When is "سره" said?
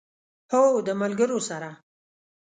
1.49-1.69